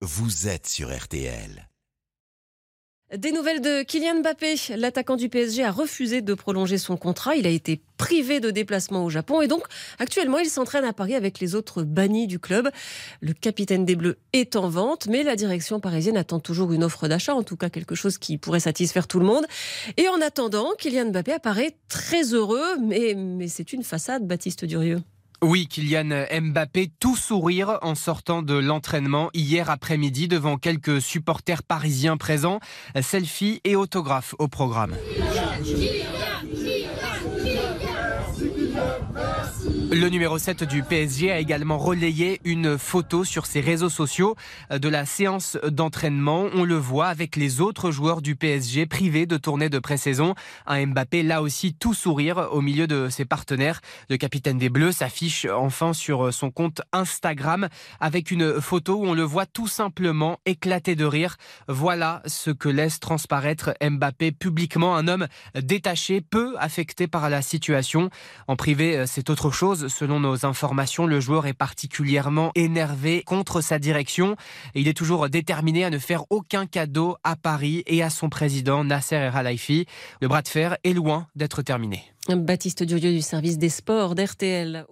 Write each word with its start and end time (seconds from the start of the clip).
vous 0.00 0.46
êtes 0.46 0.68
sur 0.68 0.96
RTL. 0.96 1.68
Des 3.16 3.32
nouvelles 3.32 3.60
de 3.60 3.82
Kylian 3.82 4.20
Mbappé. 4.20 4.54
L'attaquant 4.76 5.16
du 5.16 5.28
PSG 5.28 5.64
a 5.64 5.72
refusé 5.72 6.20
de 6.20 6.34
prolonger 6.34 6.78
son 6.78 6.96
contrat. 6.96 7.34
Il 7.34 7.46
a 7.46 7.50
été 7.50 7.82
privé 7.96 8.38
de 8.38 8.50
déplacement 8.50 9.04
au 9.04 9.10
Japon 9.10 9.40
et 9.40 9.48
donc 9.48 9.62
actuellement 9.98 10.38
il 10.38 10.48
s'entraîne 10.48 10.84
à 10.84 10.92
Paris 10.92 11.14
avec 11.14 11.40
les 11.40 11.54
autres 11.56 11.82
bannis 11.82 12.28
du 12.28 12.38
club. 12.38 12.70
Le 13.20 13.32
capitaine 13.32 13.84
des 13.84 13.96
Bleus 13.96 14.18
est 14.34 14.54
en 14.54 14.68
vente, 14.68 15.08
mais 15.08 15.24
la 15.24 15.36
direction 15.36 15.80
parisienne 15.80 16.16
attend 16.16 16.38
toujours 16.38 16.72
une 16.72 16.84
offre 16.84 17.08
d'achat, 17.08 17.34
en 17.34 17.42
tout 17.42 17.56
cas 17.56 17.70
quelque 17.70 17.94
chose 17.94 18.18
qui 18.18 18.38
pourrait 18.38 18.60
satisfaire 18.60 19.08
tout 19.08 19.18
le 19.18 19.26
monde. 19.26 19.46
Et 19.96 20.08
en 20.08 20.20
attendant, 20.20 20.74
Kylian 20.78 21.06
Mbappé 21.06 21.32
apparaît 21.32 21.76
très 21.88 22.34
heureux, 22.34 22.76
mais, 22.80 23.14
mais 23.16 23.48
c'est 23.48 23.72
une 23.72 23.82
façade, 23.82 24.28
Baptiste 24.28 24.64
Durieux. 24.64 25.00
Oui, 25.40 25.68
Kylian 25.68 26.26
Mbappé, 26.40 26.90
tout 26.98 27.14
sourire 27.14 27.78
en 27.82 27.94
sortant 27.94 28.42
de 28.42 28.54
l'entraînement 28.54 29.30
hier 29.34 29.70
après-midi 29.70 30.26
devant 30.26 30.56
quelques 30.56 31.00
supporters 31.00 31.62
parisiens 31.62 32.16
présents. 32.16 32.58
Selfie 33.00 33.60
et 33.62 33.76
autographe 33.76 34.34
au 34.40 34.48
programme. 34.48 34.96
Le 39.90 40.10
numéro 40.10 40.36
7 40.36 40.64
du 40.64 40.82
PSG 40.82 41.32
a 41.32 41.38
également 41.38 41.78
relayé 41.78 42.42
une 42.44 42.76
photo 42.76 43.24
sur 43.24 43.46
ses 43.46 43.60
réseaux 43.60 43.88
sociaux 43.88 44.36
de 44.70 44.86
la 44.86 45.06
séance 45.06 45.56
d'entraînement. 45.66 46.48
On 46.52 46.64
le 46.64 46.74
voit 46.74 47.06
avec 47.06 47.36
les 47.36 47.62
autres 47.62 47.90
joueurs 47.90 48.20
du 48.20 48.36
PSG 48.36 48.84
privés 48.84 49.24
de 49.24 49.38
tournée 49.38 49.70
de 49.70 49.78
pré-saison. 49.78 50.34
Un 50.66 50.88
Mbappé 50.88 51.22
là 51.22 51.40
aussi 51.40 51.72
tout 51.72 51.94
sourire 51.94 52.48
au 52.52 52.60
milieu 52.60 52.86
de 52.86 53.08
ses 53.08 53.24
partenaires. 53.24 53.80
Le 54.10 54.18
capitaine 54.18 54.58
des 54.58 54.68
Bleus 54.68 54.92
s'affiche 54.92 55.46
enfin 55.46 55.94
sur 55.94 56.34
son 56.34 56.50
compte 56.50 56.82
Instagram 56.92 57.68
avec 57.98 58.30
une 58.30 58.60
photo 58.60 58.96
où 58.96 59.06
on 59.06 59.14
le 59.14 59.22
voit 59.22 59.46
tout 59.46 59.68
simplement 59.68 60.38
éclater 60.44 60.96
de 60.96 61.06
rire. 61.06 61.36
Voilà 61.66 62.20
ce 62.26 62.50
que 62.50 62.68
laisse 62.68 63.00
transparaître 63.00 63.72
Mbappé 63.80 64.32
publiquement. 64.32 64.96
Un 64.96 65.08
homme 65.08 65.28
détaché, 65.54 66.20
peu 66.20 66.56
affecté 66.58 67.06
par 67.06 67.30
la 67.30 67.40
situation. 67.40 68.10
En 68.48 68.56
privé, 68.56 69.04
c'est 69.06 69.30
autre 69.30 69.50
chose. 69.50 69.77
Selon 69.86 70.20
nos 70.20 70.44
informations, 70.44 71.06
le 71.06 71.20
joueur 71.20 71.46
est 71.46 71.54
particulièrement 71.54 72.50
énervé 72.54 73.22
contre 73.24 73.60
sa 73.60 73.78
direction. 73.78 74.34
Et 74.74 74.80
il 74.80 74.88
est 74.88 74.96
toujours 74.96 75.28
déterminé 75.28 75.84
à 75.84 75.90
ne 75.90 75.98
faire 75.98 76.24
aucun 76.30 76.66
cadeau 76.66 77.16
à 77.22 77.36
Paris 77.36 77.84
et 77.86 78.02
à 78.02 78.10
son 78.10 78.28
président 78.28 78.82
Nasser 78.82 79.14
El 79.16 79.56
Le 80.20 80.28
bras 80.28 80.42
de 80.42 80.48
fer 80.48 80.76
est 80.82 80.92
loin 80.92 81.26
d'être 81.36 81.62
terminé. 81.62 82.02
Baptiste 82.28 82.82
Durieux 82.82 83.12
du 83.12 83.22
service 83.22 83.58
des 83.58 83.68
sports 83.68 84.14
d'RTL. 84.14 84.84